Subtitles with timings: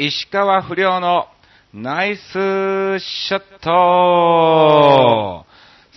[0.00, 1.26] 石川不良の
[1.74, 2.20] ナイス
[3.00, 5.47] ショット。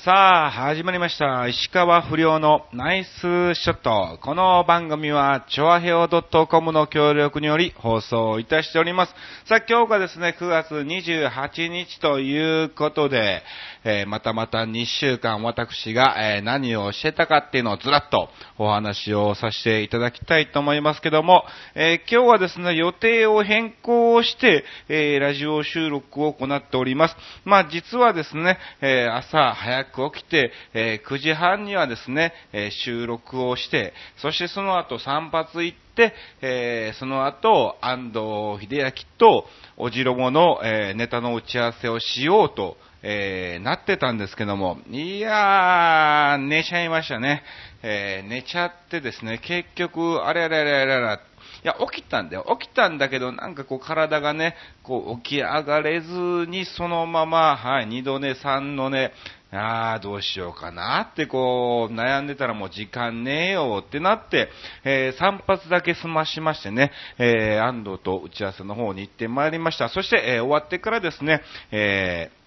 [0.04, 1.48] さあ、始まりました。
[1.48, 4.18] 石川不良のナイスショット。
[4.24, 6.08] この番組は、チョアヘオ
[6.48, 9.14] .com の協力により放送いたしております。
[9.46, 13.44] さあ、今日がですね、9月28日ということで、
[13.84, 21.44] えーまたまた2週間私が、えー何をしてたかっていうのをずらっとお話をさせていただきたいと思いますけども、
[21.76, 27.16] えー今日はですね、予定を変更して、えーラジオ収録を行っております。
[27.46, 47.44] まあ実はですね、えー朝早く起きて、え9時半にはですね、え収録をして、そしてその後散髪行って、えその後、安藤秀明と、おじろもの、えネタの打ち合わせをしようと、えーなってたんですけども、いやー、寝ちゃいましたね。
[47.84, 51.20] えー寝ちゃってですね、結局、あれあれあれあれあれ、
[51.64, 52.46] いや、起きたんだよ。
[52.60, 56.12] 起きたんだけど、なんかこう体がね、こう起き上がれず
[56.48, 59.12] にそのまま、はい、二度寝、三度寝、
[59.52, 64.50] ああ、どうしようかなってこう、悩んでたらもう時間ねえよってなって、
[64.86, 69.90] えー、散髪だけ済ましましてね、えー、安藤と打ち合わせの方に行ってまいりました。
[69.90, 72.41] そして、えー終わってからですね、えー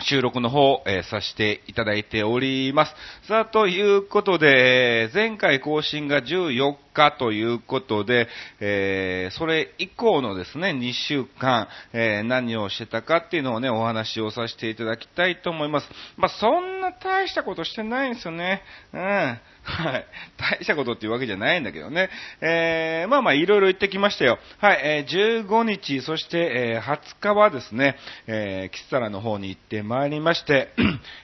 [0.00, 2.94] 収録の方、えーさせていただいております。
[3.26, 8.28] さあ、ということで、前回更新が14日ということで、
[8.60, 15.88] えーそれ以降のですね、2週間、えー何をしてたかっていうのをね、お話をさせていただきたいと思います。
[16.16, 18.62] まあ、そんな大したことしてないんですよね。
[18.92, 19.38] うん。
[19.62, 20.06] はい。
[20.38, 22.08] 大したことっていうわけじゃないんだけどね。
[22.40, 24.38] えー、まあまあ、いろいろ言ってきましたよ。
[24.58, 26.38] はい、えー15日、そして、
[26.74, 30.68] えー20日はですね、えー、キッサラの方に行ってまいりまして、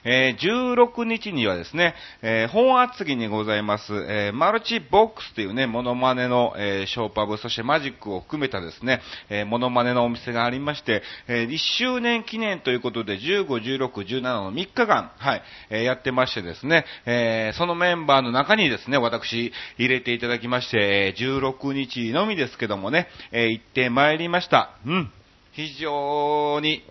[0.03, 15.41] えー16日にはですね、えー本厚木にございます、えーマルチボックスというね、モノマネの、えーショーパブ、そしてマジックを含めたですね、えーモノマネのお店がありまして、え1周年記念ということで、15、16、17の3日間、はい、
[15.71, 24.71] えーやってましてですね、えーそのメンバーのの中にですね、私、入れていただきまして、16日のみですけどもね、え行ってまいりました。
[24.85, 25.11] うん。
[25.53, 26.83] 非常に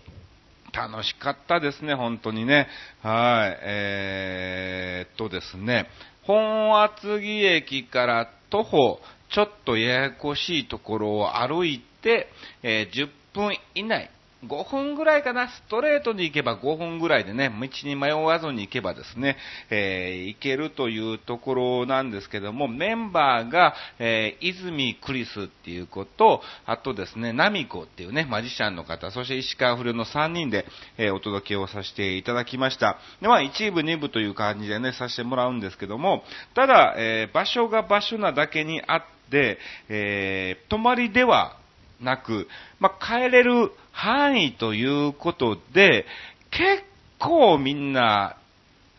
[0.73, 2.67] 楽しかったですね、本当にね。
[3.01, 3.57] はい。
[3.61, 5.87] えーっとですね、
[6.23, 8.99] 本厚木駅から徒歩、
[9.29, 12.27] ちょっとややこしいところを歩いて、
[12.63, 14.09] えー10分以内、
[14.45, 19.35] 5分ぐらいかな、ストレートに行けば5分ぐらいでね、道に迷わずに行けばですね、
[19.71, 30.65] えー行けるというところなんですけども、メンバーが、えー泉クリスっていう子と、あとですね、ナミコっていうね、マジシャンの方、そして石川不良の3人で、
[30.97, 32.97] えーお届けをさせていただきました。
[33.21, 36.23] で、まあ、1部、2部という感じでね、させてもらうんですけども、
[36.53, 39.57] ただ、えー場所が場所なだけにあって、
[39.89, 41.57] えー泊まりでは
[42.01, 42.47] なく、
[42.79, 46.05] まあ、帰れる範囲ということで、
[46.51, 46.83] 結
[47.19, 48.37] 構みんな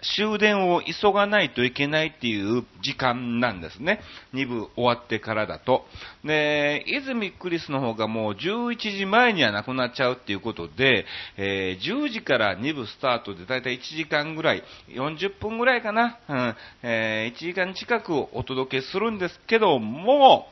[0.03, 4.01] 終電を急がないといけないっていう時間なんですね。
[4.33, 5.87] 2部終わってからだと。
[6.25, 11.05] で、泉クリスの方がもう11時前にはなくなっちゃうっていうことで、
[11.37, 20.49] えー10時から2部スタートでだいたい1時間ぐらい、40分ぐらいかな、うんえー1時間近くお届けするんですけども、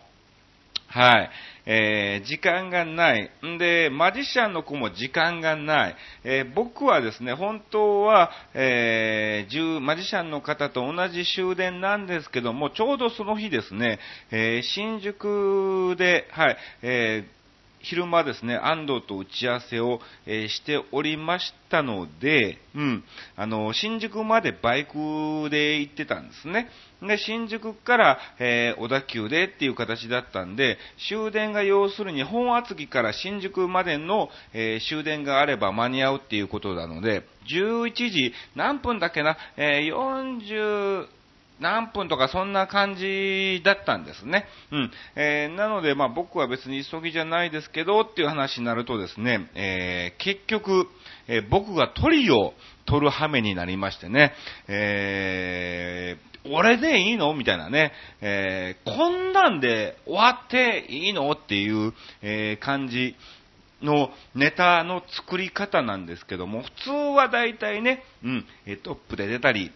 [0.88, 1.30] はい。
[1.66, 3.30] えー時間がない。
[3.44, 5.96] んで、マジシャンの子も時間がない。
[6.24, 13.98] えー僕はですね、本当は、えーマジシャンの方と同じ終電なんですけども、ちょうどその日ですね、
[14.30, 17.24] え新宿で、はい、え
[17.88, 23.04] 昼間ですね、安藤と打ち合わせを、えーしておりましたので、うん、
[23.36, 26.68] あの、新宿までバイクで行ってたんですね。
[27.00, 41.06] で、新宿から、えー小田急でっていう形だったんで、終電が要するに本厚木から新宿までの、えー終電があれば間に合うっていうことなので、11時何分だっけな、えー40、
[41.60, 44.44] 何分とかそんな感じだったんですね。
[44.72, 44.90] うん。
[45.14, 50.86] えーなので、まあ僕は別に急ぎじゃないですけどっていう話になるとですね、えー結局、
[51.28, 52.52] えー僕がトリを
[52.84, 54.34] 取る羽目になりましてね、
[54.68, 61.92] えー俺でいいのみたいなね、えーこんなんで終わっていいのっていう、
[62.22, 63.16] えー感じ
[63.82, 68.44] のネタの作り方なんですけども、普通は大体ね、うん、
[68.82, 69.70] トップで出たり、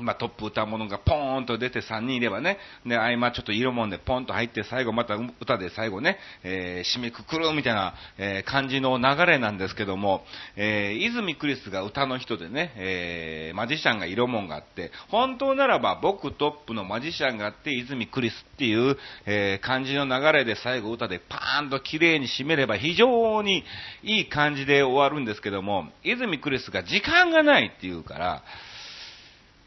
[0.00, 10.22] まあ、トップ歌物がポーンと出て3人いればね、で、合間ちょっと色もんでポンと入って最後また歌で最後ね、えー、締めくくるみたいな、えー、感じの流れなんですけども、
[10.56, 18.96] えー、泉クリスが歌の人でね、えー、マジシャンが色もんがあって、本当ならば僕トップのマジシャンがあって泉クリスっていう、
[19.26, 23.64] えー、感じの流れで最後歌でパーンと綺麗に締めれば非常に
[24.02, 28.42] いい感じで終わるんですけども、泉クリスが時間がないっていうから、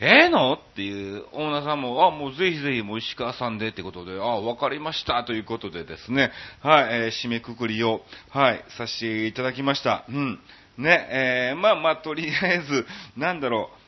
[0.03, 0.53] ええー、の？
[0.53, 6.31] っていう、オーナーさんも、あ、もうぜひぜひ、もう石川さんでってことで、あ、わかりましたということでですね、
[6.61, 8.01] はい、えー、締めくくりを、
[8.31, 10.03] はい、させていただきました。
[10.09, 10.39] うん。
[10.79, 13.80] ね、えー、まあまあ、とりあえず、なんだろう、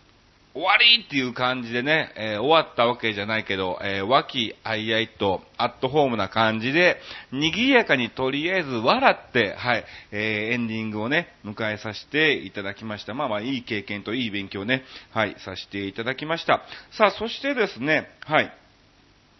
[0.53, 6.97] 終わりっていう感じでね、えー、終わったわけじゃないけど、えー、和気あいあいとアットホームな感じで、
[7.31, 13.15] 賑やかにとりあえず笑って、はい、えー、エンディングをね、迎えさせていただきました。
[13.15, 16.61] まあまあ、いい経験といい勉強ね、はい、させていただきました。
[16.91, 18.53] さあ、そしてですね、はい、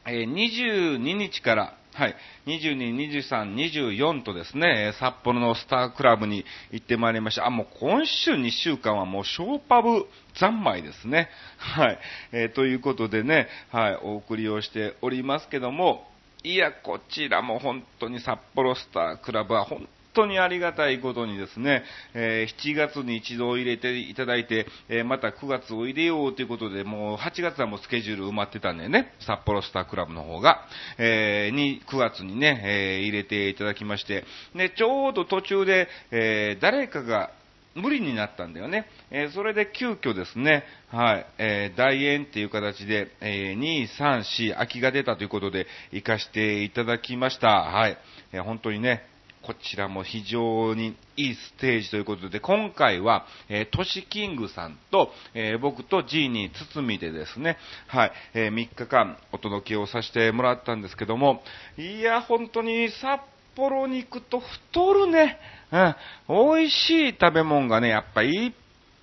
[0.07, 2.16] え、22日から、はい。
[2.48, 7.45] 22、23、24とですね、札幌のスタークラブに行ってまいりました。
[7.45, 11.30] あ、もう今週2週間はもうショーパブ三昧ですね。
[11.57, 12.00] はい。
[12.31, 16.10] えー、ということでね、はい、お送りをしておりますけども、
[16.44, 21.83] いや、こちらも本当に札幌スタークラブは本当にありがたいことにですね、
[22.13, 30.62] えー、7月に一度入れていただいて、えー、また9月を入れようということで、もう8月はもうスケジュール埋まってたんでね、札幌スタークラブの方が、
[30.98, 34.25] えー、に、9月にね、え入れていただきまして、
[34.56, 37.31] で、ちょうど途中で、え誰かが
[37.75, 38.86] 無理になったんだよね。
[39.09, 44.19] え、それで急遽ですね、はい、えー、大円っていう形で、えー、2、3、
[44.51, 47.48] 4、空きが出たということで、行かしていただきました。
[47.48, 47.98] はい。
[48.31, 49.07] えー、本当にね、
[49.44, 57.57] こちらも非常にいいステージということで、今回は、えー、トシキングさんと、えー、僕とジーニー堤でですね、
[57.88, 61.44] はい、えー、3日間お届けをさせてもらったんですけども、
[61.78, 63.22] いや、本当に札
[63.56, 65.38] 幌に行くと太るね。
[65.72, 68.54] うん、美味しい食べ物がね、やっぱいっ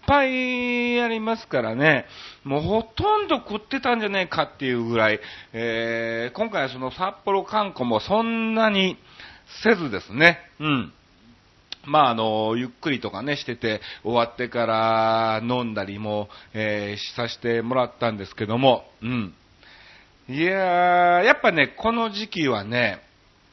[0.07, 2.07] ぱいありますからね、
[2.45, 5.21] もうほとんど食ってたんじゃねえかっていうぐらい、
[5.53, 8.97] えー、今回はその札幌観光もそんなに、
[9.63, 10.93] せずですね、うん。
[11.85, 19.35] まあ、あの、ゆっくりとかね、してて、終わってから飲んだりも、えー、させてもらったんですけども、うん。
[20.29, 23.01] いやー、やっぱね、この時期はね、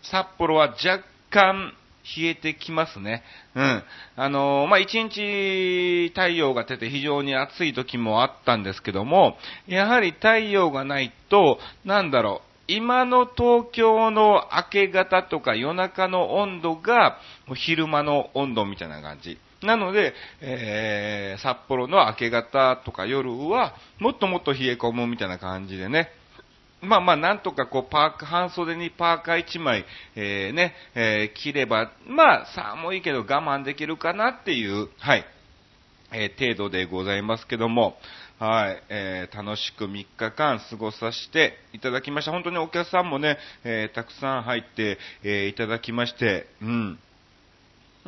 [0.03, 1.73] 札幌は若干
[2.17, 3.23] 冷えてきますね。
[3.55, 3.83] うん。
[4.15, 17.17] あのー、まあ、一日太陽が出て非常に暑い時もあったんですけども、やはり太陽がないと、なんだろう、今の東京の明け方とか夜中の温度が
[17.55, 19.37] 昼間の温度みたいな感じ。
[19.63, 26.11] なので、えー、札幌の明け方とか夜はもっともっと冷え込むみたいな感じでね。
[26.81, 29.83] まあまあ、なんとかこう、パーク、半袖にパーカー1枚、
[30.15, 35.25] えー、ね、えー、着れば、まあ、寒いけど我慢できるかなっていう、はい、
[36.11, 37.97] えー、程度でございますけども、
[38.39, 42.31] はい、えー、楽しく3日間過ごさせていただきました。
[42.31, 46.99] 本当にお客さんもね、えー、たくさん入って、えー、いただきまして、うん。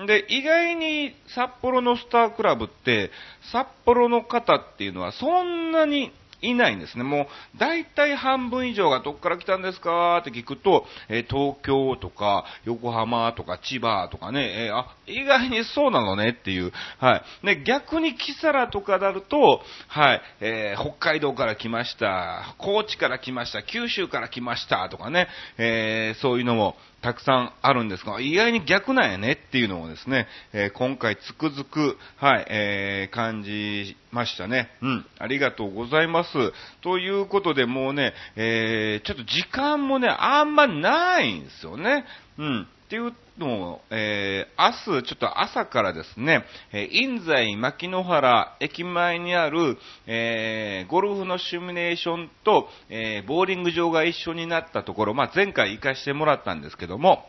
[0.06, 3.10] で、意外に札幌のスタークラブって、
[3.52, 7.04] 札幌の方っていうのはそんなにいないんですね。
[7.04, 7.28] もう、
[7.58, 10.18] 大体半分以上がどっから来たんですか？
[10.20, 16.30] って聞くと、え、東京とか、横浜とか、千葉とかね、え、あ、意外にそうなのね。
[16.30, 16.72] っていう。
[17.00, 17.46] はい。
[17.46, 24.88] で、逆にキサラとかなると、はい、えー、北海道から来ました、高知から来ました、九州から来ました。
[24.90, 25.28] とかね、
[25.58, 34.70] えそういうのも、たくさんあるんですが、意外に逆なんやねっていうのをですね、えー、今回つくづく、はい、えー、感じましたね。
[34.82, 36.30] うん、ありがとうございます。
[36.82, 42.06] ということで、もうね、えー、ちょっと時間もね、あんまないんですよね。
[42.38, 42.62] うん。
[42.64, 57.26] っていうの、えー、明日、ちょっと朝からですね、え、印西牧野原駅前にある、えー、ゴルフのシミュレーションと、えー、ボーリング場が一緒になったところ、まあ、前回行かしてもらったんですけども、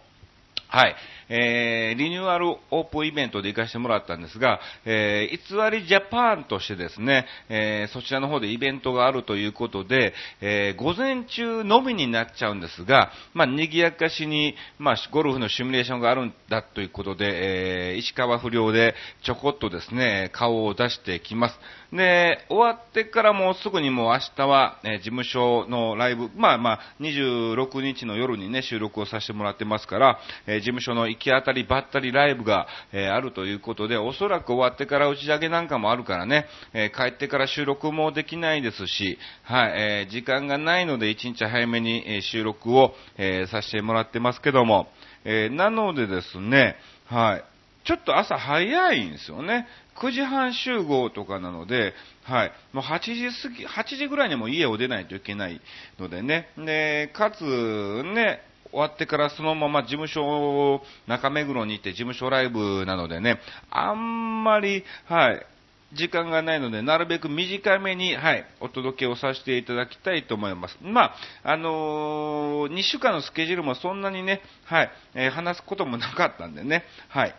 [0.69, 0.95] はい。
[1.31, 21.59] えー、リニューアルオープンイベントで行かせてもらったんですが、えー、偽りジャパンとしてですね、えー、そちらの方でイベントがあるということで、えー、午前中のみになっちゃうんですが、まあ、賑やかしに、まあ、ゴルフのシミュレーションがあるんだということで、えー、石川不良でちょこっとですね、顔を出してきます。
[21.93, 44.89] で、終わってからもうすぐにもう明日は、えー、事務所のライブ、まあまあ、26日の夜にね、収録をさせてもらってますから、えー、事務所の1き当たりばったりライブが、えー、あるということで、おそらく終わってから打ち上げなんかもあるからね、えー、帰ってから収録もできないですし、はい、えー、時間がないので1日早めに、え収録を、えさせてもらってますけども、
[45.25, 47.45] えなのでですね、はい、
[47.85, 49.67] ちょっと朝早いんですよね。
[49.97, 51.93] 9時半集合とかなので、
[52.25, 52.53] はい。
[52.73, 55.61] もう8時過ぎ、8時ぐらいにも家を出ないといけない
[55.99, 56.49] のでね。
[56.57, 65.47] で、かつ、ね、終わってからそのまま事務所、中目黒に行って事務所ライブなのでね、あんまり、はい、
[65.93, 70.79] 時間がないので、なるべく短めに、はい、お届けをさせていただきたいと思います。
[70.83, 77.35] まあ、あのー、2週間のスケジュールもそんなにね、はい、えー、話すこともなかったんでね、はい。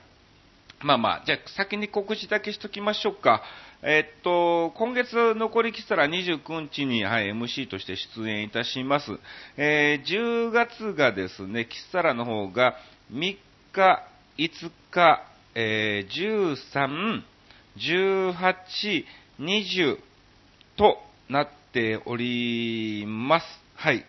[0.83, 3.43] まあまあ、じゃあ先に告知だけしときましょうか。
[3.83, 9.11] えっと、今月残り来たら29日に、はい、MC として出演いたします。
[9.57, 12.75] えー、10月がですね、キサラの方が
[13.11, 13.37] 3
[13.73, 14.03] 日、
[14.37, 15.23] 5日、
[15.55, 17.23] えー、13、
[17.77, 19.05] 18、
[19.39, 19.97] 20
[20.77, 20.97] と
[21.29, 23.45] なっております。
[23.75, 24.05] はい。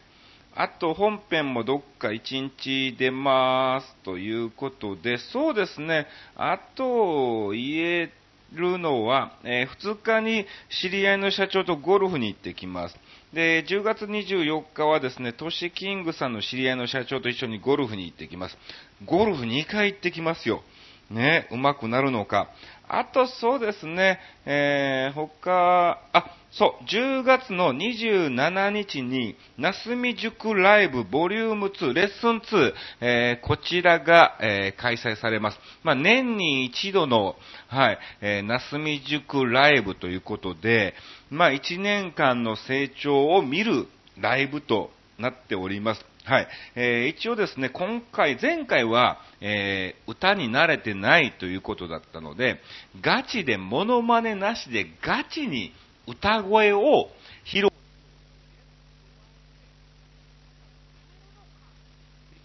[0.55, 6.07] あと本編もどっか1日出ますということで、そうですね、
[6.37, 8.13] あと言え
[8.55, 10.47] るのは、えー、2日に
[10.83, 12.97] 知り合いの社長とゴルフに行ってきます。
[13.33, 18.59] で、10月24日はですね、トシキングさんの知り合いの社長と一緒にゴルフに行ってきます。
[19.07, 20.63] ゴルフ2回行ってきますよ。
[21.11, 22.49] ね、うまくなるのか。
[22.89, 35.59] あとそうですね、えー、他、あ、そう、10月の27日に、なすみ塾ライブボリューム2、レッスン2、えー、こちらが、えー、開催されます。
[35.83, 37.37] まあ、年に一度の、
[37.69, 40.95] はい、えー、なすみ塾ライブということで、
[41.31, 43.87] まあ、1年間の成長を見る
[44.19, 46.05] ライブとなっております。
[46.25, 46.49] はい。
[46.77, 52.61] えー、一応ですね、今回、前回は、えー、歌に慣れてないということだったので、
[53.01, 55.73] ガチでモノマネなしでガチに
[56.07, 57.09] 歌声を
[57.45, 57.73] 披露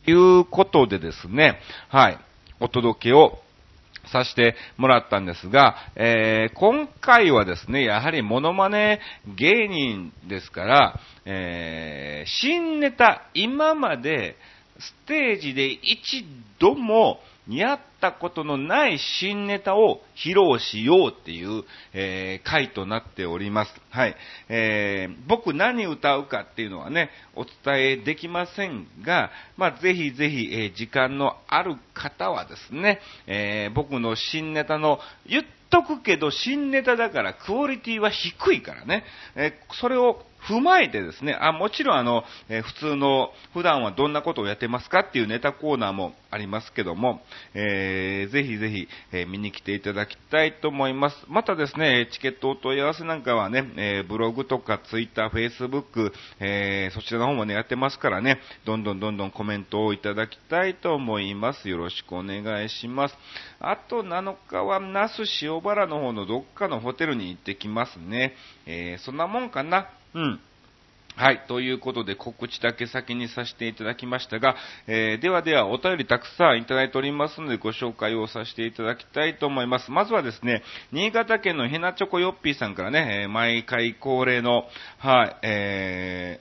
[0.08, 1.60] いうことでですね、
[1.90, 2.18] はい、
[2.60, 3.40] お届けを
[4.12, 9.02] させてもらったんですが、えー、今回はですね、やはりモノマネ
[9.36, 14.38] 芸人ですから、えー、新ネタ、今まで
[14.80, 16.26] ステージで一
[16.60, 21.64] 度もやったことのない新ネタを披露しようっていう、
[21.94, 23.72] えー、回となっております。
[23.90, 24.16] はい。
[24.50, 27.54] えー、僕何歌うかっていうのはね、お伝
[27.92, 39.04] えできませんが、まあ、ぜひぜひ、えー、時間のある方はですね、えー、僕の新ネタの言っとくけど新ネタだからクオリティは低いからね、
[39.36, 47.22] えそれを踏まえてですね、あ、もちろんあの、え、普通の、普段はどんなことをやってますかっていうネタコーナーもありますけども、
[47.54, 51.18] えー、ぜひぜひ、えー、見に来ていただきたいと思います。
[51.28, 61.70] またですね、チケットお問い合わせなんかはね、えー、ブログとかツイッター、フェイスブック、えー、そちらの方もね、やってますからね、どんどんどんどんコメントをいただきたいと思います。
[61.70, 63.18] よろしくお願いします。
[63.60, 68.36] あと7日は、那須塩原の方のどっかのホテルに行ってきますね。
[68.66, 69.90] えー、そんなもんかな。
[70.14, 70.40] うん。
[71.18, 71.42] はい。
[71.48, 74.56] ということで、告知だけ先にさせていただきましたが、
[74.86, 79.90] えー、ではでは、お便りたくさんいただいておりますので、ご紹介をさせていただきたいと思います。
[79.90, 84.66] まずはですね、新潟県のヘナチョコヨッピーさんからね、えー、毎回恒例の、
[85.00, 86.40] はい、え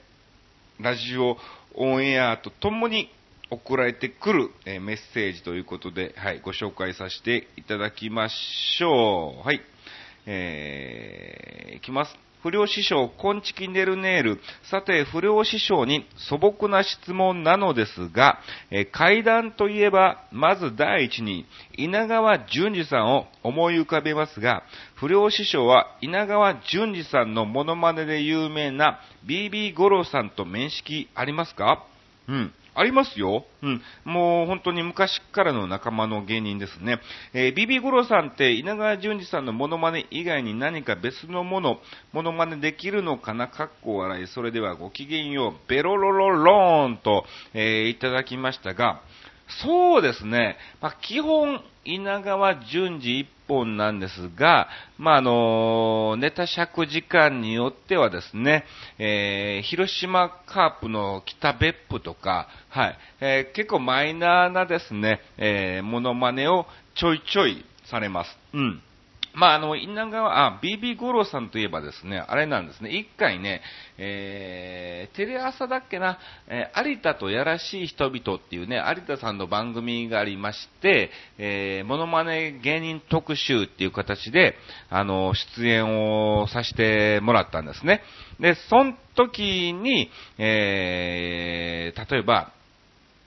[0.79, 1.37] ー、ラジオ
[1.73, 3.09] オンエアとともに
[3.49, 9.47] 送られてくる、え、メッセージということで、はい、ご紹介させていただきましょう。
[9.47, 9.61] はい。
[10.27, 12.26] えー、いきます。
[12.43, 14.39] 不良師匠、コンチキネルネール。
[14.63, 18.39] さて、不良師匠に素朴な質問なのですが、
[18.71, 24.63] え階段といえば、まず第一に、稲川淳二さんを思い浮かべますが、
[24.95, 31.83] 不良師匠は稲川淳二さんのモノマネで有名な BB 五郎さんと面識ありますか？
[32.27, 32.53] うん。
[32.77, 33.45] ありますよ。
[33.63, 33.81] うん。
[34.05, 36.99] もう本当に昔からの仲間の芸人ですね。
[37.33, 41.79] えー、ビビゴロさんって稲川淳二さんのモノマネ以外に何か別のもの、
[42.13, 43.47] モノマネできるのかな？
[43.47, 44.27] かっこ笑い。
[44.27, 45.69] それではごきげんよう。
[45.69, 49.01] ベロロロローンと、えー、いただきましたが、
[49.47, 50.57] そうですね。
[50.81, 58.65] まあ、基本、稲川淳二一本なんですが、まあ、あの、ネタ尺時間によってはですね、
[58.99, 68.37] えー、広島カープの北別府とか、はい、えー、結構マイナーなですね、えー、モノマネをちょいちょいされます。
[68.53, 68.81] うん。
[69.37, 73.61] まあ、あの、稲川、あ、BB 五郎さんといえばですね、あれなんですね、一回ね、
[73.99, 76.17] えー、テレ朝だっけな、
[76.47, 84.55] えー、有田とやらしい人々っていうね、有田さんの番組がありまして、えー、モノマネ芸人特集っていう形で、
[84.89, 88.01] あの、出演をさせてもらったんですね。
[88.39, 92.53] で、その時に、えー、例えば、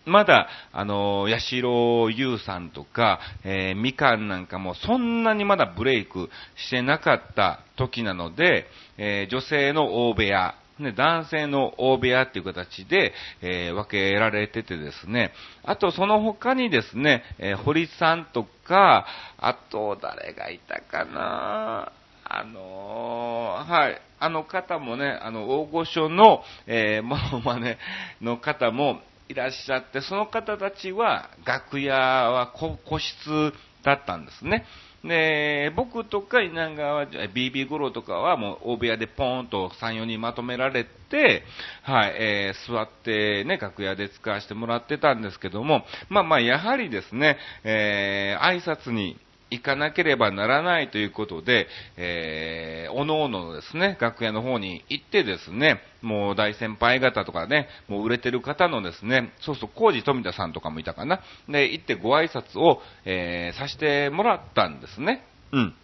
[0.07, 8.67] まだ、あの、八代優さんとか、えー、みかんなんかもそんなにまだブレイクしてなかった時なので、
[8.97, 19.07] えー、女性の大部屋、ね、男性の大部屋っていう形で、えー、分けられててですね、あとその他にですね、えー、堀さんとか、
[19.39, 21.93] あと誰がいたかな。
[22.33, 27.77] あのー、はい、あの方もね、あの、大御所の、えー、モノマネ
[28.21, 33.53] の方も、いらっしゃって、その方たちは楽屋は個室
[33.85, 34.65] だったんですね。
[35.05, 41.45] で、僕とか稲川、BB 五郎とかはもう大部屋でポーンと3、4人まとめられて、
[41.83, 49.17] はい、えー、座ってね、楽屋で使わせてもらってたんですけども、まあまあ、やはりですね、えー、挨拶に
[49.51, 51.67] 行かなければならないということで、
[51.97, 61.21] えー、おのおのですね、楽屋の方に行ってですね、もう大先輩方とかね、もう売れてる方のですね、そうそう、工事富田さんとかもいたかな。
[61.49, 65.25] で、行ってご挨拶を、えー、させてもらったんですね。
[65.53, 65.75] うん。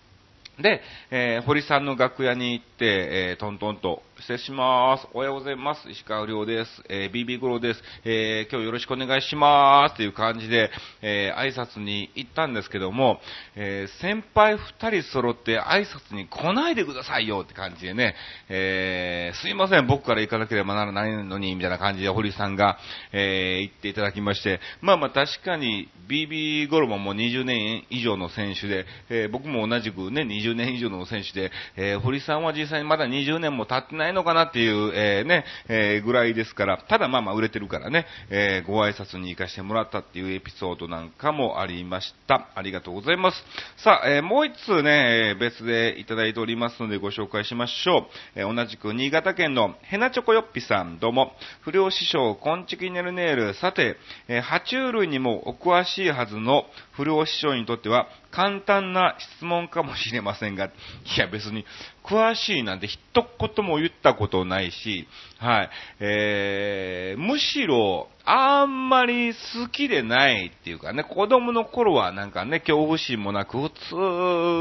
[0.61, 0.81] で、
[1.11, 2.87] えー、堀さんの楽屋に行って、
[3.31, 5.07] えー、トントンと、失礼します。
[5.13, 5.91] おはようございます。
[5.91, 6.71] 石川亮です。
[6.89, 7.83] えー、BB 五郎です。
[8.03, 9.93] えー、今日よろしくお願いします。
[9.93, 10.71] っていう感じで、
[11.03, 13.21] えー、挨拶に行ったんですけども、
[13.57, 18.15] えー、先輩二人揃って挨拶に来ないでくださいよって感じでね、
[18.49, 22.79] えー、すいません、僕から行かなければならないのに、みたいな感じで堀さんが、
[23.13, 42.49] えー、言っていただきまして、まあまあ確かに BB ゴロももう20年以上の選手で、えー、僕も同じくね、20年以上の選手で、えー、堀さんは実際にまだ20年も経ってないないのかなっていう、えー、ね、えー、ぐらいですから、ただまあまあ売れてるからね、えー、ご挨拶に行かしてもらったっていうエピソードなんかもありました。
[42.55, 43.45] ありがとうございます。
[43.77, 48.07] さあ、えー、もう一通ね、え別でいただいておりますのでご紹介しましょう。
[48.37, 51.33] えー、同じく新潟県のヘナチョコヨッピさん、どうも。
[51.63, 53.55] 不良師匠、コンチキネルネール。
[53.55, 53.97] さて、
[54.29, 60.67] えー、爬虫類にもお詳しいはずの不良師匠にとっては、簡単な質問かもしれませんが、
[61.17, 61.65] いや別に
[62.05, 73.71] 詳しいなんて一言も言ったことないし、はい、えー、むしろ、あんまり好きでないっていうかね、子供の頃はなんかね、恐怖心もなく普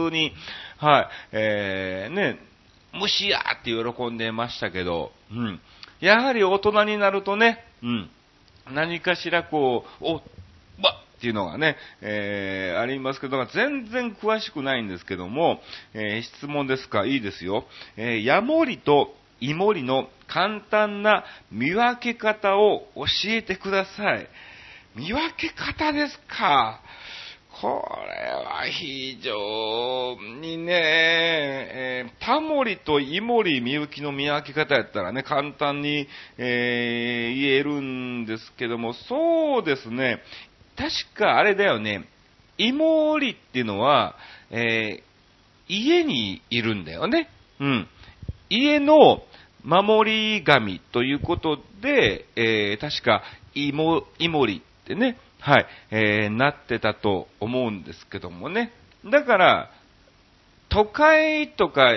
[0.09, 0.33] 通に、
[0.77, 2.39] はい、えー、ね、
[2.93, 5.59] 虫やって喜んでましたけど、うん。
[5.99, 8.09] やはり大人になるとね、うん。
[8.71, 10.21] 何かしらこう、お、
[10.81, 15.59] ば、っていうのがね、えー、ありますけど、全然詳しくないんですけども、
[15.95, 17.65] えー、質問ですか、いいですよ。
[17.97, 24.27] えー、ヤモリとイモリの簡単な見分け方を教えてください。
[24.95, 26.79] 見分け方ですか？
[27.59, 36.07] これは非常にね、えー、タモリとイモリ、ミユキの見分け方やったらね、簡単に、
[36.37, 40.21] えー、言えるんですけども、そうですね、
[40.77, 42.05] 確かあれだよね、
[42.57, 44.15] イモリっていうのは、
[44.51, 47.29] えー、家にいるんだよね。
[47.59, 47.87] うん。
[48.49, 49.23] 家の
[49.63, 58.71] 守り神ということで、えー、確か、イモ、イモリってね、はい、えー、なってたと思うんですけどもね。
[59.05, 59.71] だから、
[60.69, 61.93] 都会とか、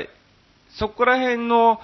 [0.79, 1.81] そこら辺の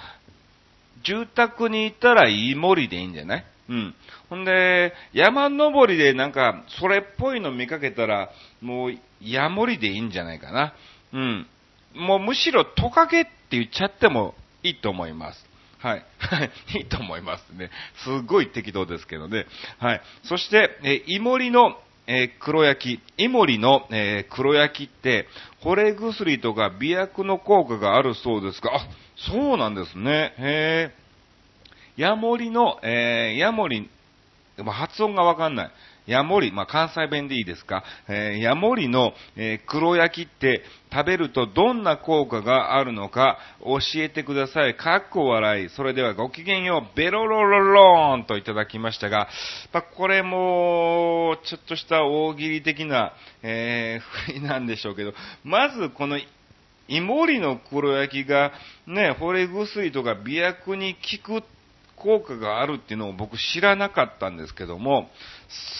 [1.03, 3.45] 住宅にいたらイモリでいいんじゃない？
[3.69, 3.95] うん。
[4.29, 10.75] ほんで、山登りでなんか、それっぽいの見かけたら、もう、ヤモリでいいんじゃないかな。
[11.13, 11.47] うん。
[11.95, 15.47] もうむしろトカゲって言っちゃってもいいと思います。
[15.79, 16.05] はい。
[16.79, 17.71] いいと思いますね。
[17.97, 19.47] すっごい適当ですけどね。
[19.79, 20.03] はい。
[20.25, 25.29] そして、えイモリの、えー、黒焼き、イモリの、えー、黒焼きって、
[25.63, 28.81] 惚れ薬とか美薬の効果があるそうですが、あ、
[29.17, 30.35] そうなんですね。
[30.39, 31.04] へー。
[31.97, 33.89] ヤモリの、えー、ヤモリ、
[34.67, 35.71] 発音がわかんない。
[36.07, 37.83] ヤモリ、まあ、関西弁でいいですか？
[38.09, 44.77] えー、ヤモリの、えー、黒焼きって食べるとどんな効果があるのか教えてください。
[44.77, 45.71] かっこ笑い。
[45.71, 46.97] それではごきげんよう。
[46.97, 49.29] ベロロロローンといただきましたが、
[49.73, 56.19] まあ、これも、ちょっとした大喜利的な、えー、振りなんでしょうけど、まずこの
[56.87, 58.53] イモリの黒焼きが、
[58.87, 61.45] ね、惚れ薬とか美薬に効く
[62.05, 65.09] 効果があるっていうのを僕知らなかったんですけども、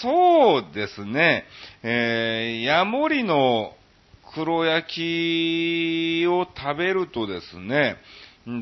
[0.01, 1.45] そうですね、
[1.83, 3.73] えー、ヤモリの
[4.33, 7.97] 黒焼きを食べるとですね、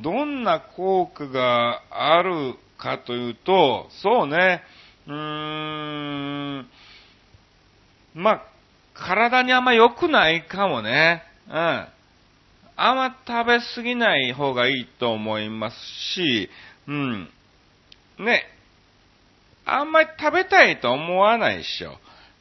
[0.04, 4.62] どんな効果があるかというと、そうね、
[5.08, 6.68] うーん、
[8.14, 8.44] まあ、
[8.94, 11.24] 体にあんま良くないかもね。
[11.48, 11.88] うん。
[12.76, 15.76] あんま食べ過ぎない方がいいと思います
[16.14, 16.50] し、
[16.88, 17.30] うん。
[18.20, 18.44] ね。
[19.66, 21.98] あんまり食べたいと思わないでしょ。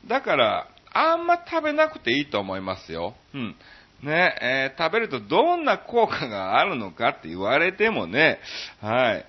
[0.06, 3.14] だから、あんま食べなくていいと思いますよ。
[3.32, 3.56] うん。
[4.02, 8.40] ね、えー、食べるとどんな効果があるのかって言われてもね、
[8.80, 9.26] はい。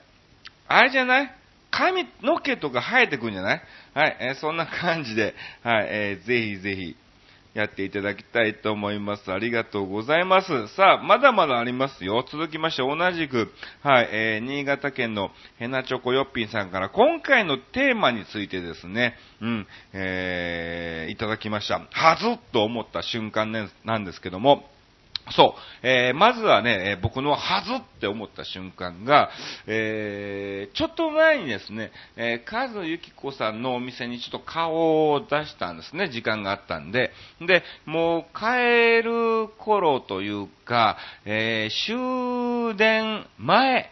[0.67, 1.31] あれじゃない？
[1.69, 3.61] 髪の毛とか生えてくんじゃない？
[3.93, 6.95] はい、えー、そんな感じで、はい、えー、ぜひぜひ、
[7.53, 9.31] やっていただきたいと思います。
[9.31, 10.67] ありがとうございます。
[10.75, 12.25] さあ、まだまだありますよ。
[12.29, 21.79] 続きまして、同じく、はい、えー、新潟県のヘナチョコヨッピンさんから、今回のテーマについてですね、うん、えー、いただきました。
[21.91, 23.51] はずっと思った瞬間
[23.83, 24.63] なんですけども、
[25.31, 25.87] そう。
[25.87, 29.29] えー、まずはね、え、僕のはずって思った瞬間が、
[29.67, 37.11] えー、ちょっと前にですね、えー、カズユキコさんのお店にちょっと顔を出したんですね、時間があったんで。
[37.39, 43.89] で、もう帰る頃というか、えー、終電前、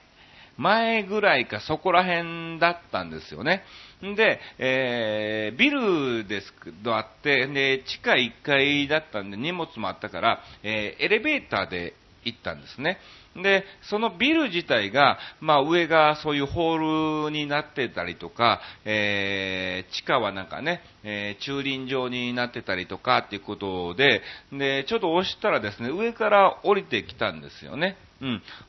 [0.57, 3.63] 前ぐらいかそこら辺だったんですよね。
[4.01, 12.97] で、えー、ビルですけどあって、で、地下1階だったんで荷物もあったから、えー、エレベーターで行ったんですね。
[13.35, 27.95] で、そのビル自体が、まあ上がそういうホールになってたりとか、えー、地下はなんかね、えー、駐輪場になってたりとかっていうことで、で、ちょっと押したらですね、上から降りてきたんですよね。
[28.21, 28.25] う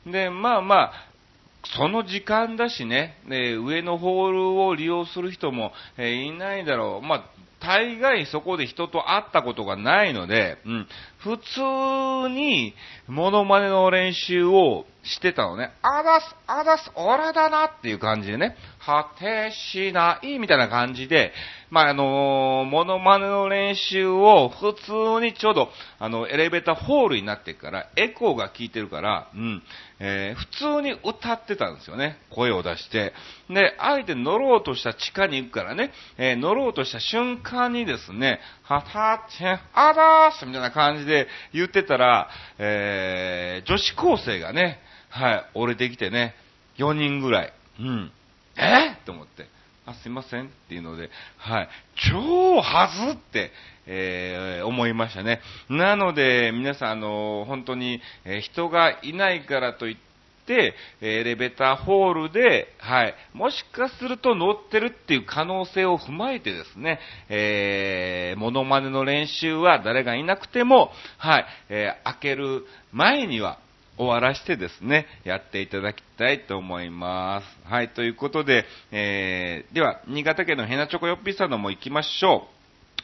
[0.09, 0.11] ん。
[0.11, 1.12] で、まあまあ、
[1.65, 7.05] その時間だしね、ね上のホールを利用する人も、え、いないだろう。
[7.05, 7.23] まあ、
[7.59, 10.87] 大概そこで人と会ったことがないので、うん、
[11.23, 12.73] 普通に
[13.07, 15.71] モノマネの練習をしてたのね。
[15.81, 18.55] あだす、あだす、俺だなっていう感じでね、
[18.85, 21.33] 果てしないみたいな感じで、
[21.69, 29.63] まあ、あのー、モノマネの練習を普通にちょうど、あの、エレベーターホールになってから、エコーが効いてるから、うん、
[29.99, 32.17] えー、普通に歌ってたんですよね。
[32.29, 33.13] 声を出して。
[33.49, 46.33] で、あえて乗ろうとした地下に行くからね、えー、乗ろうとした瞬間にですね、はたちゃん、あだーすみたいな感じで言ってたら、えー、女子高生がね、はい、折れてきてね、
[46.77, 47.53] 4人ぐらい。
[47.79, 48.11] うん。
[48.57, 48.97] え？
[49.05, 49.47] と思って。
[49.85, 51.69] あ、すいませんっていうので、はい。
[52.13, 53.51] 超はずって、
[53.85, 55.41] えー、思いましたね。
[55.69, 60.12] なので、皆さん、あの、本当に、えー、人がいないからといって、
[60.51, 73.59] エレベーターホールで、はい、もしかすると乗ってるっていう可能性を踏まえてですね、えー、モノマネの練習は誰がいなくても、はい、えー、開ける前には、
[73.97, 77.45] 終わらしてですね、やっていただきたいと思います。
[77.69, 82.52] はい、ということで、えー、では、新潟県のヘナチョコヨッピーさんのも行きましょう。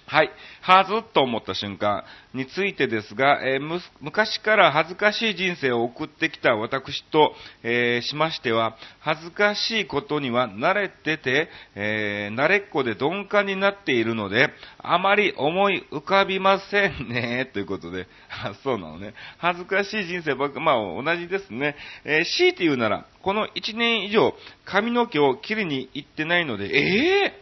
[0.09, 0.31] はい。
[0.61, 18.07] はずっと思った瞬間についてですが、えー、昔から恥ずかしい人生を送ってきた私と、えー、しましては、恥ずかしいことには慣れてて、えー、慣れっこで鈍感になっているので、あまり思い浮かびませんね、 ということで。
[18.31, 19.13] あ、そうなのね。
[19.37, 21.75] 恥ずかしい人生ばっか、まあ同じですね。
[22.03, 27.33] え、強いて言うなら、この1年以上髪の毛を切りに行ってないので、ええ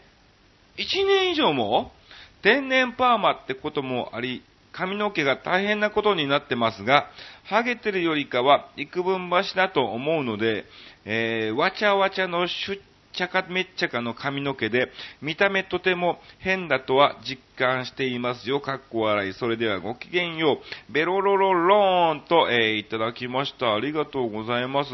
[0.80, 1.94] ー、1年以上も？
[2.42, 7.10] 天然パーマってこともあり、髪の毛が大変なことになってますが、
[7.46, 10.66] ハゲてるよりかは幾分橋だと思うので、
[11.06, 12.80] えー、わちゃわちゃのシュッ
[13.18, 18.62] チャカめっちゃかの髪の毛で、見た目とても変だとは実感していますよ。
[18.62, 19.34] かっこ笑い。
[19.34, 20.94] それではごきげんよう。
[20.94, 23.74] ベロロロローンと、えー、いただきました。
[23.74, 24.92] ありがとうございます。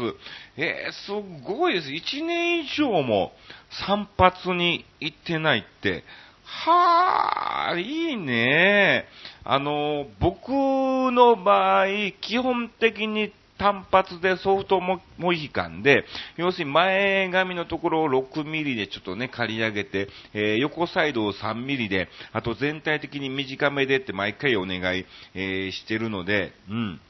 [0.56, 1.12] えー、す
[1.46, 1.88] ごいです。
[1.90, 3.32] 1年以上も
[3.86, 6.04] 散髪に行ってないって、
[6.44, 9.06] はあ、いいね。
[9.44, 11.86] あの、僕の場合、
[12.20, 16.04] 基本的に単発でソフトモヒカンで、
[16.36, 27.00] 要するに前髪のところを6ミリでちょっとね、刈り上げて、えー、横サイドを3ミリで、あと全体的に短めでって毎回お願い、えー、してるので、うん。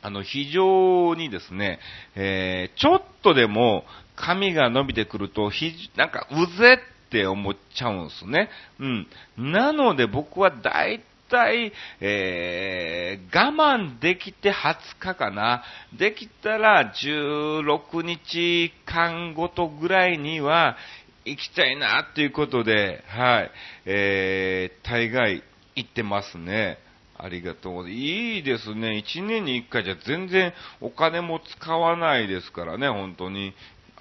[0.00, 1.80] あの、非常にですね、
[2.14, 3.84] えー、ちょっとでも
[4.14, 8.50] 髪が伸びてくると、ひ、なんか、うぜっって思っちゃうんですね。
[8.78, 9.06] うん。
[9.38, 15.62] なので僕は大体、えー、我慢できて20日かな。
[15.98, 20.76] できたら16日間ごとぐらいには
[21.24, 23.50] 行きたいなっていうことで、はい。
[23.86, 25.42] えー、大概
[25.74, 26.78] 行ってますね。
[27.20, 28.02] ありがとうございます。
[28.04, 28.98] いいですね。
[28.98, 33.54] 一年に一回じゃ全然お金も使わないですからね、本当に。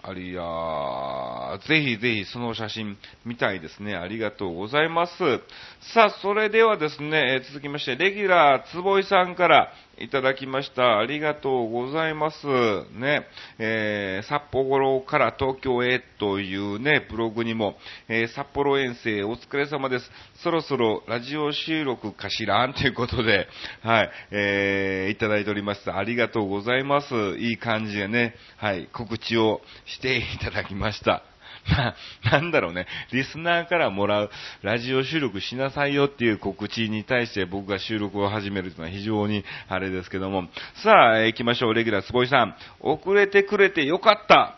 [0.10, 3.94] ありや、ぜひぜひその写真見たいですね。
[3.94, 5.14] ありがとうございます。
[5.94, 11.00] さあ、それではですね、続きまして、レギュラー坪井さんからいただきました。
[11.00, 12.46] ありがとうございます。
[12.98, 13.26] ね、
[13.58, 17.76] えー、札幌から東京へというね、ブログにも、
[18.08, 20.10] えー、札幌遠征お疲れ様です。
[20.44, 23.48] そろそろラジオ収録かしらんということで、
[23.82, 25.92] はい、えー、いただいております。
[25.92, 27.16] ありがとうございます。
[27.38, 31.24] いい感じでね、はい、告知をしていただきました。
[31.72, 31.96] な、
[32.32, 40.48] なんだろうね、リスナーからもらうラジオ収録しなさいよっていう告知に対して僕が収録を始めるというのは非常にあれですけども。
[40.84, 42.56] さあ、行きましょう、レギュラー坪井さん。
[42.80, 44.56] 遅れてくれてよかった。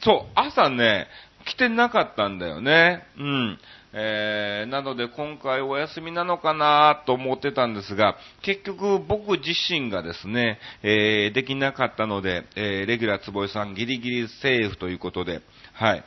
[0.00, 1.08] そう、朝ね、
[1.44, 3.04] 来てなかったんだよね。
[3.18, 3.58] うん。
[3.92, 15.40] えー、なので今回お休みなのかなと思ってたんですが、結局僕自身がですね、えー、できなかったので、えー、レギュラー坪井さんギリギリセーフということで、
[15.72, 16.04] はい。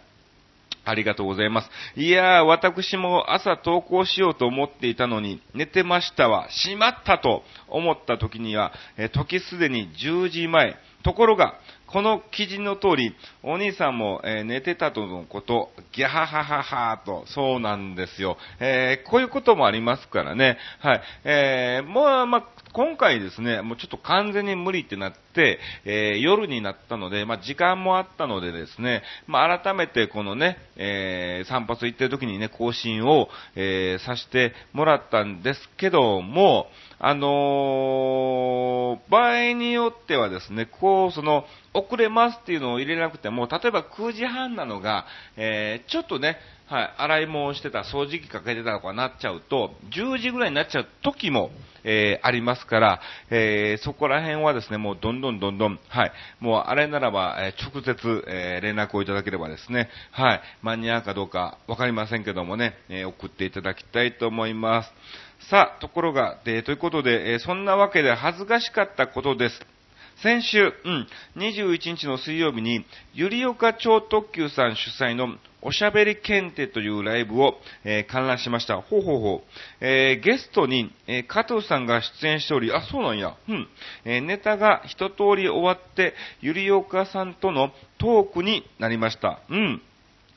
[0.84, 1.70] ありがとうございます。
[1.96, 6.48] いやー、私も朝投稿しようと思っていたのに、寝てましたわ。
[6.50, 10.78] しまったと思った時には、え時すでに10時前。
[11.04, 11.56] ところが、
[11.88, 18.38] この記事の通り、お兄さんも、えー、寝てたとのこと、ギャハハハハと、そうなんですよ。
[18.60, 20.58] えー、こういうこともありますからね。
[20.80, 21.02] はい。
[21.24, 36.68] えー、もう、まあ、今回ですね、もうちょっと完全に無理ってなって、えー、夜になったので、まあ、時間もあったのでですね、まあ、改めてこのね、えー、散髪行ってる時にね、更新を、えー、させてもらったんですけども、
[37.00, 45.06] あの、場合によってはですね、こう、その、遅れますっていうのを入れなくても、例えば9時半なのが、
[45.36, 46.38] え、ちょっとね、
[46.72, 51.52] はい、洗い物をしてた、掃除機かけてたとかなっちゃうと、10時ぐらいになっちゃう時も、
[51.84, 64.94] えー、ありますから、えー、そこら辺はですね、もうどんどんどんどん、はい、もうあれならば、え、直接、え連絡をいただければですね、はい、間に合うかどうかわかりませんけどもね、え送っていただきたいと思います。
[65.50, 69.60] さあ、ところが、で、ということで、えそんなわけで恥ずかしかったことです。
[70.22, 78.82] 先週、うん、21日の水曜日に、ゆりおか超特急さん主催のおしゃべり検定というライブを、えー、観覧しました。
[78.82, 79.86] ほうほうほう。
[79.86, 83.36] えー、ゲストに、えー、加藤さんが出演しており、あ、そうなんや。
[83.48, 83.68] うん。
[84.06, 89.40] えー、ネタが一通り終わって、ゆりおかさんとのトークになりました。
[89.50, 89.82] うん。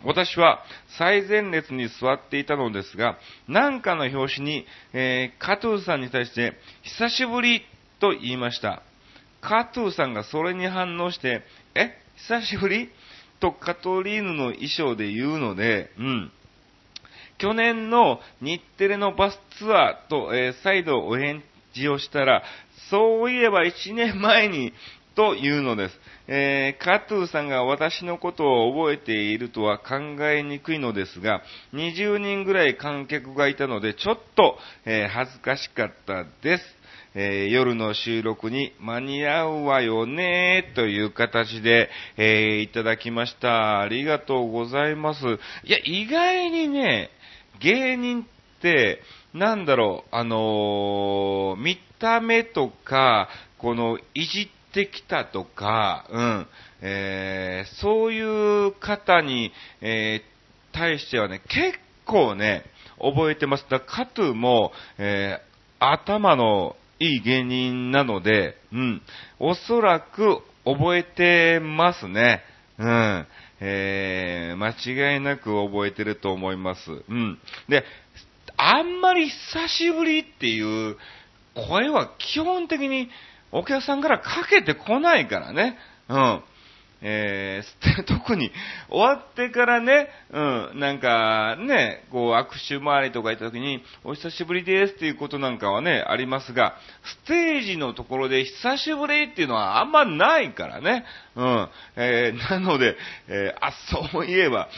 [0.02, 0.62] 私は
[0.98, 3.18] 最前列に座っていたのですが、
[3.48, 7.62] なんかの表紙に、えー、加藤さんに対して、久しぶり
[8.00, 8.82] と言いました。
[9.46, 11.42] カトゥーさんがそれに反応して、
[11.74, 12.90] え久しぶり？
[13.40, 16.32] とカトリーヌの衣装で言うので、うん。
[17.38, 21.42] 去年の日テレのバスツアーと、えー、再度お返
[21.74, 22.42] 事をしたら、
[22.90, 24.72] そういえば1年前に
[25.14, 25.94] というのです。
[26.26, 29.96] えー、カトゥーさんが私のことを覚えているとは考
[30.30, 36.64] えにくいのですが、20人ぐらい観客がいたので、ちょっと、えー、恥ずかしかったです。
[37.16, 43.80] えー、夜の収録に間に合うわよねという形で、えー、いただきました。
[43.80, 45.20] ありがとうございます。
[45.62, 47.10] いや、意外にね、
[47.60, 48.26] 芸人っ
[48.60, 49.00] て、
[49.32, 56.46] なんだろう、あのー、見た目とか、この、いじってきたとか、うん、
[56.82, 58.20] えー、そうい
[58.68, 62.64] う方に、えー、対してはね、結構ね、
[62.98, 63.64] 覚えてます。
[63.70, 69.02] だカトゥーも、えー、頭のいい芸人なので、うん、
[69.38, 72.42] おそらく覚えてますね。
[72.78, 73.26] うん。
[73.60, 76.80] えー、間違いなく覚えてると思います。
[76.90, 77.38] うん。
[77.68, 77.84] で、
[78.56, 80.96] あんまり久しぶりっていう
[81.68, 83.08] 声は基本的に
[83.54, 85.78] お客さんからかけてこないからね。
[86.08, 86.42] うん。
[87.06, 88.50] えー、 特に
[88.88, 90.40] 終わってからね、う
[90.74, 101.04] ん、なんかね、こう握手回りとか行った時に、お久しぶりですっていうことなんかはね、ありますが、ステージのところで久しぶりっていうのはあんまないからね。
[101.36, 101.68] うん。
[101.96, 102.96] えー、なので、
[103.28, 103.72] えー、あ、
[104.12, 104.68] そういえば、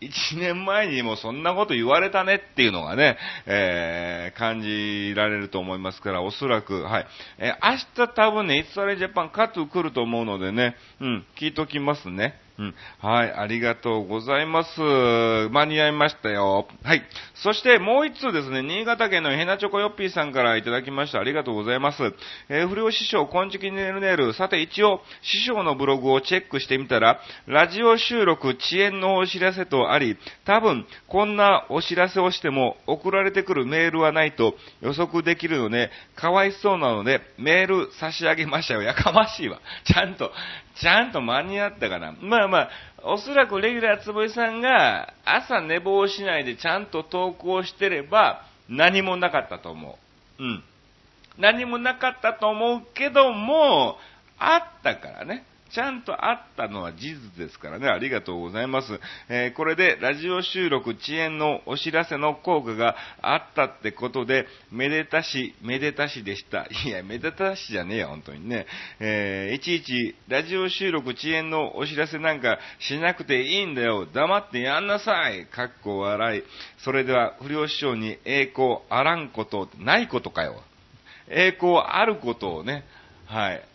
[0.00, 7.06] 1年前にもそんなこと言われたねっていうのがね、えー、感じられると思いますから、おそらく、はい。
[7.38, 12.34] えー、明日多分ね、イスラエルジャパンカット来ると思うのでね、うん、聞いときますね。
[12.98, 14.80] はい、ありがとうございます。
[15.50, 16.68] 間に合いましたよ。
[16.82, 17.02] はい。
[17.34, 21.20] そしてもう一通ですね、新潟県のヘナチョコヨッピーさんからいただきました。
[21.20, 22.02] ありがとうございます。
[22.48, 24.34] えー、不良師匠、金色ネルネル。
[24.34, 38.82] さて一応、師匠のブログをチェックしてみたら、ラジオ収録遅延のお知らせとあり、多分、こんなお知らせをしても送られてくるメールはないと予測できるので、かわいそうなので、メール差し上げましたよ。
[38.82, 39.60] やかましいわ。
[39.84, 40.30] ちゃんと、
[40.80, 42.12] ちゃんと間に合ったかな。
[42.20, 42.70] まあまあ、
[43.02, 49.98] おそらくレギュラー坪井さんが朝寝坊しないでちゃんと投稿してれば何もなかったと思
[50.38, 50.42] う。
[50.42, 50.64] うん。
[51.38, 53.96] 何もなかったと思うけども、
[54.38, 55.44] あったからね。
[55.72, 59.00] ちゃんとあったのは事実ですからね、ありがとうございます。
[59.28, 66.66] えー、これでラジオ収録遅延のお知らせの効果があったってことで、めでたし、めでたしでした。
[66.84, 68.66] いや、めでたしじゃねえよ、本当にね。
[68.98, 74.06] えー、いちいちラジオ収録遅延のお知らせなんかしなくていいんだよ。
[74.06, 75.46] 黙ってやんなさい。
[75.46, 76.42] かっこ笑い。
[76.78, 80.62] それでは、不良師匠に栄光あらんこと、ないことかよ。
[81.28, 82.84] 栄光あることをね、
[83.26, 83.69] はい。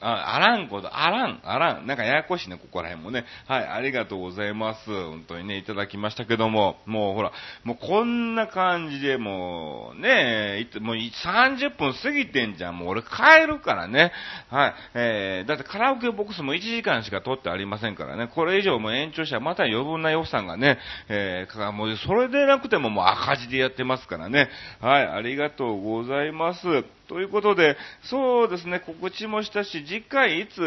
[0.00, 1.86] あ、あらんこと、あらん、あらん。
[1.86, 3.24] なんかややこしいね、ここら辺もね。
[3.46, 4.86] はい、ありがとうございます。
[4.86, 7.32] 本当にね、いただきましたけども、もうほら、
[7.64, 12.78] もうこんな感じでもう、ね、もう30分過ぎてんじゃん。
[12.78, 14.12] もう俺帰るからね。
[14.48, 18.28] はい、えー、だってカラオケボックスも1時間しか取ってありませんからね。
[18.28, 24.48] これ以上も延長したらまた余分な予算がね、えー、かもうそれでなくてももう赤字でやってますからね。
[24.80, 26.84] はい、ありがとうございます。
[27.08, 30.60] ということで、そうですね、告知もしたし、次回いつ？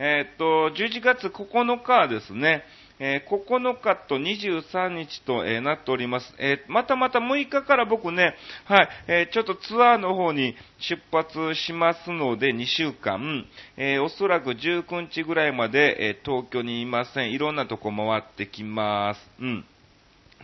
[0.00, 2.62] えー、っと、11月9日ですね、
[3.00, 6.34] えー、9日と23日と、えー、なっております。
[6.38, 13.44] えー、またまた6日から僕ね、はい、えちょっとツアーの方に出発しますので、2週間、
[13.76, 17.32] えおそらく19日ぐらいまで、え東京にいません。
[17.32, 19.20] いろんなとこ回ってきます。
[19.40, 19.64] うん。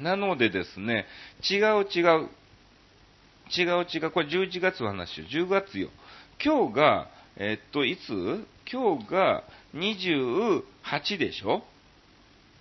[0.00, 1.06] なのでですね、
[1.48, 2.28] 違う違う、
[3.56, 5.26] 違う違う、これ11月の話よ。
[5.30, 5.90] 10月よ。
[6.44, 8.46] 今日が、えっと、いつ？
[8.70, 9.44] 今日が
[9.74, 10.62] 28
[11.18, 11.62] でしょ？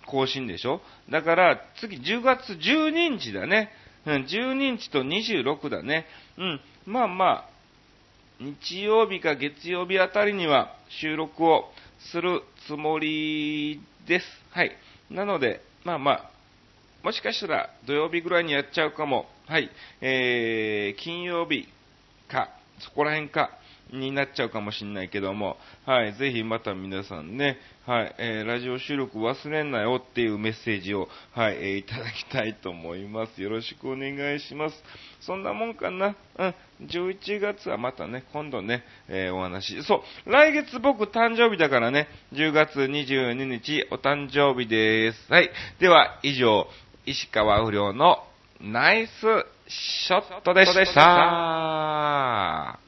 [0.06, 0.80] 更新でしょ？
[1.10, 3.70] だから、次10月12日だね。
[4.06, 6.06] うん、12日と26だね。
[6.36, 7.48] うん、まあまあ、
[8.40, 11.70] 日曜日か月曜日あたりには収録を
[12.12, 14.26] するつもりです。
[14.50, 14.72] はい。
[15.10, 16.30] なので、まあまあ、
[17.02, 19.26] もしかしたら土曜日ぐらいにやっちゃうかも。
[19.46, 19.70] はい。
[20.00, 21.68] えー、金曜日
[22.28, 23.50] か、そこら辺か、
[23.92, 33.42] になっちゃうかもしれないけども、はい、ぜひまた皆さんね、はい、えー、ラジオ収録忘れんなよっていうメッセージを、はい、えー、いただきたいと思います。
[33.42, 34.82] よろしくお願いします。
[35.20, 36.16] そんなもんかな。
[36.38, 36.54] うん、
[36.86, 39.82] 11月はまたね、今度ね、えー、お話。
[39.82, 45.32] そう、来月僕誕生日だからね、10月22日お誕生日です。
[45.32, 46.66] はい、では以上、
[47.06, 48.24] 石川不良の
[48.60, 49.10] ナイス
[49.68, 52.83] ショットでした。